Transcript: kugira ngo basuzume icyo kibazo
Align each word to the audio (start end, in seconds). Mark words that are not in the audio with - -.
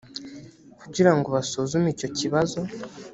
kugira 0.79 1.11
ngo 1.15 1.27
basuzume 1.35 1.87
icyo 1.95 2.07
kibazo 2.17 2.59